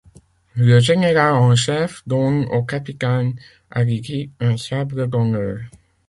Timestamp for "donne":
2.07-2.45